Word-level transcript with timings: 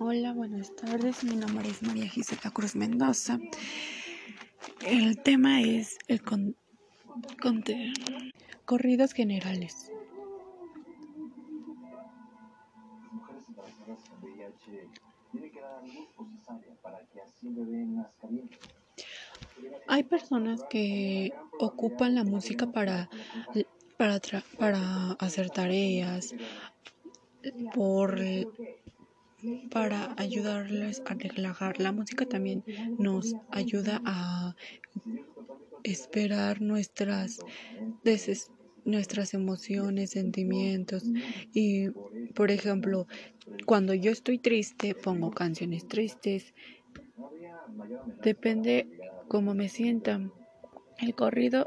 Hola, 0.00 0.32
buenas 0.32 0.74
tardes. 0.74 1.22
Mi 1.22 1.36
nombre 1.36 1.68
es 1.68 1.80
María 1.82 2.08
Gisela 2.08 2.50
Cruz 2.50 2.74
Mendoza. 2.74 3.38
El 4.84 5.22
tema 5.22 5.60
es 5.60 5.98
el 6.08 6.20
con, 6.20 6.56
corridos 8.64 9.12
generales. 9.12 9.92
Hay 19.86 20.02
personas 20.02 20.64
que 20.68 21.32
ocupan 21.60 22.16
la 22.16 22.24
música 22.24 22.66
para, 22.72 23.08
para, 23.96 24.20
para 24.58 25.12
hacer 25.12 25.50
tareas, 25.50 26.34
por 27.72 28.18
para 29.70 30.14
ayudarles 30.16 31.02
a 31.06 31.14
relajar. 31.14 31.80
La 31.80 31.92
música 31.92 32.26
también 32.26 32.64
nos 32.98 33.34
ayuda 33.50 34.00
a 34.04 34.54
esperar 35.82 36.60
nuestras 36.60 37.40
nuestras 38.84 39.32
emociones, 39.32 40.10
sentimientos 40.10 41.04
y 41.52 41.88
por 42.34 42.50
ejemplo, 42.50 43.06
cuando 43.66 43.94
yo 43.94 44.10
estoy 44.10 44.38
triste 44.38 44.94
pongo 44.94 45.30
canciones 45.30 45.86
tristes. 45.88 46.54
Depende 48.22 48.86
cómo 49.28 49.54
me 49.54 49.68
sienta. 49.68 50.20
El 50.98 51.14
corrido 51.14 51.66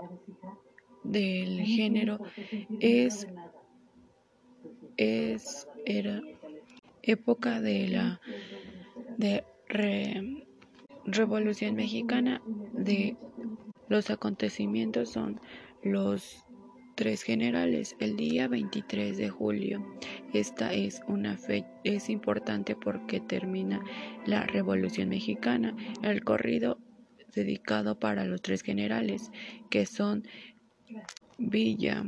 del 1.04 1.62
género 1.62 2.20
es 2.80 3.28
es 4.98 5.68
era 5.86 6.22
época 7.08 7.62
de 7.62 7.88
la 7.88 8.22
de 9.18 9.44
Revolución 11.06 11.76
Mexicana 11.76 12.42
de 12.74 13.16
los 13.88 14.10
acontecimientos 14.10 15.10
son 15.10 15.40
los 15.82 16.44
tres 16.96 17.24
generales 17.24 17.96
el 18.00 18.18
día 18.18 18.48
23 18.48 19.18
de 19.18 19.30
julio. 19.30 19.86
Esta 20.34 20.74
es 20.74 21.02
una 21.08 21.38
fecha 21.38 21.68
es 21.84 22.10
importante 22.10 22.76
porque 22.76 23.20
termina 23.20 23.82
la 24.26 24.46
Revolución 24.46 25.10
Mexicana. 25.10 25.76
El 26.02 26.24
corrido 26.24 26.80
dedicado 27.34 28.00
para 28.00 28.26
los 28.26 28.42
tres 28.42 28.62
generales 28.64 29.32
que 29.70 29.86
son 29.86 30.24
Villa, 31.38 32.04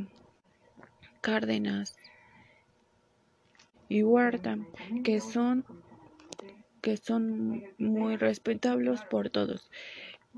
Cárdenas 1.20 1.96
y 3.90 4.02
Huerta, 4.02 4.56
que 5.04 5.20
son 5.20 5.66
que 6.80 6.96
son 6.96 7.62
muy 7.76 8.16
respetables 8.16 9.02
por 9.02 9.28
todos, 9.28 9.70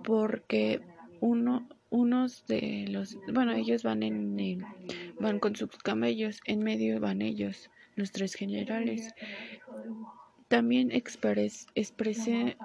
porque 0.03 0.81
uno 1.21 1.69
unos 1.91 2.45
de 2.47 2.87
los 2.89 3.17
bueno 3.33 3.53
ellos 3.53 3.85
van 3.85 4.03
en 4.03 4.65
van 5.21 5.39
con 5.39 5.55
sus 5.55 5.69
camellos 5.85 6.41
en 6.47 6.65
medio 6.65 6.99
van 6.99 7.23
ellos 7.23 7.71
los 7.95 8.11
tres 8.11 8.35
generales. 8.35 9.15
También 10.49 10.91
expres, 10.91 11.67
exprese, 11.75 12.57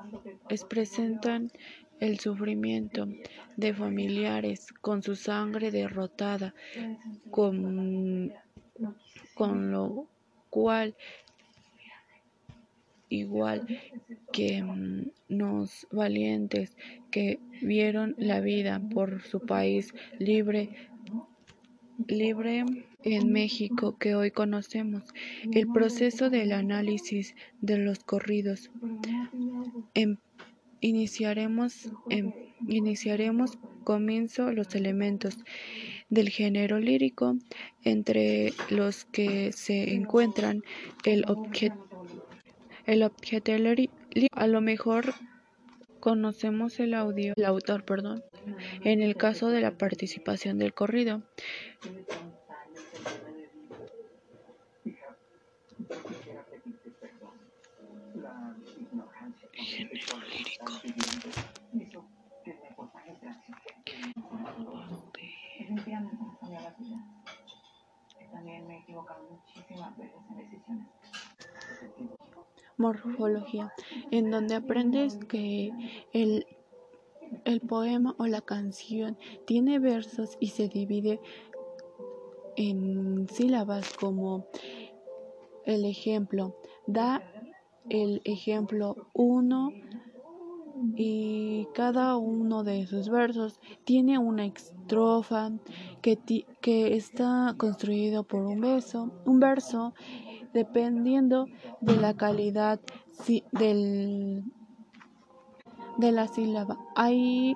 expresentan 0.49 1.51
el 1.99 2.19
sufrimiento 2.19 3.07
de 3.57 3.73
familiares 3.73 4.67
con 4.81 5.03
su 5.03 5.15
sangre 5.15 5.71
derrotada 5.71 6.53
con, 7.29 8.33
con 9.35 9.71
lo 9.71 10.07
cual 10.49 10.95
igual 13.09 13.67
que 14.33 14.63
los 15.29 15.87
mm, 15.91 15.95
valientes 15.95 16.75
que 17.11 17.39
vieron 17.61 18.15
la 18.17 18.41
vida 18.41 18.81
por 18.93 19.21
su 19.21 19.39
país 19.39 19.93
libre 20.19 20.69
libre 22.05 22.63
en 23.03 23.31
México 23.31 23.97
que 23.97 24.15
hoy 24.15 24.31
conocemos. 24.31 25.03
El 25.51 25.67
proceso 25.67 26.29
del 26.29 26.51
análisis 26.51 27.35
de 27.61 27.77
los 27.79 27.99
corridos. 27.99 28.69
Em, 29.93 30.17
iniciaremos, 30.81 31.91
em, 32.09 32.33
iniciaremos 32.67 33.57
comienzo 33.83 34.51
los 34.51 34.75
elementos 34.75 35.37
del 36.09 36.29
género 36.29 36.79
lírico, 36.79 37.37
entre 37.83 38.53
los 38.69 39.05
que 39.05 39.51
se 39.51 39.93
encuentran 39.93 40.63
el 41.03 41.25
objeto 41.27 41.87
el 42.87 43.03
objeto 43.03 43.51
a 44.31 44.47
lo 44.47 44.61
mejor 44.61 45.13
conocemos 45.99 46.79
el 46.79 46.93
audio, 46.93 47.33
el 47.35 47.45
autor, 47.45 47.83
perdón, 47.83 48.23
en 48.83 49.01
el 49.01 49.17
caso 49.17 49.49
de 49.49 49.59
la 49.59 49.77
participación 49.77 50.57
del 50.57 50.73
corrido. 50.73 51.21
Lírico. 60.31 61.06
Morfología, 72.77 73.73
en 74.11 74.29
donde 74.29 74.55
aprendes 74.55 75.17
que 75.27 75.71
el, 76.13 76.45
el 77.43 77.59
poema 77.61 78.15
o 78.17 78.27
la 78.27 78.41
canción 78.41 79.17
tiene 79.45 79.79
versos 79.79 80.37
y 80.39 80.49
se 80.49 80.67
divide 80.67 81.19
en 82.55 83.27
sílabas 83.29 83.93
como 83.93 84.47
el 85.65 85.85
ejemplo. 85.85 86.55
Da 86.85 87.23
el 87.89 88.21
ejemplo 88.25 88.95
uno 89.13 89.71
y 90.95 91.67
cada 91.73 92.17
uno 92.17 92.63
de 92.63 92.85
sus 92.85 93.09
versos 93.09 93.59
tiene 93.83 94.17
una 94.17 94.45
estrofa 94.45 95.51
que, 96.01 96.17
que 96.61 96.95
está 96.95 97.55
construido 97.57 98.23
por 98.23 98.41
un 98.43 98.61
beso, 98.61 99.11
un 99.25 99.39
verso 99.39 99.93
dependiendo 100.57 101.45
de 101.81 101.97
la 101.97 102.15
calidad 102.15 102.79
del, 103.51 104.43
de 105.97 106.11
la 106.11 106.27
sílaba. 106.27 106.79
Hay, 106.95 107.55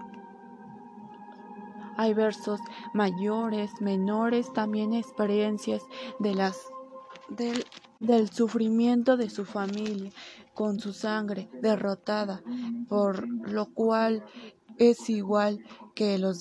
hay 1.98 2.14
versos 2.14 2.60
mayores, 2.94 3.72
menores, 3.82 4.54
también 4.54 4.94
experiencias 4.94 5.82
de 6.20 6.36
las, 6.36 6.60
del, 7.30 7.66
del 8.00 8.30
sufrimiento 8.30 9.18
de 9.18 9.32
su 9.32 9.46
familia 9.46 10.12
con 10.54 10.80
su 10.80 10.94
sangre 10.94 11.50
derrotada, 11.60 12.44
por 12.88 13.28
lo 13.28 13.66
cual 13.74 14.24
es 14.78 15.10
igual 15.10 15.66
que 15.96 16.20
los 16.20 16.38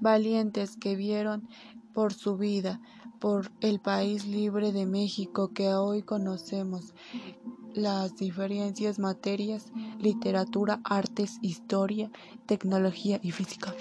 valientes 0.00 0.76
que 0.76 0.96
vieron 0.96 1.48
por 1.94 2.12
su 2.12 2.36
vida, 2.36 2.80
por 3.18 3.50
el 3.60 3.80
país 3.80 4.26
libre 4.26 4.72
de 4.72 4.86
México 4.86 5.52
que 5.52 5.74
hoy 5.74 6.02
conocemos, 6.02 6.94
las 7.74 8.16
diferencias 8.16 8.98
materias, 8.98 9.66
literatura, 9.98 10.80
artes, 10.84 11.38
historia, 11.42 12.10
tecnología 12.46 13.20
y 13.22 13.30
física. 13.30 13.74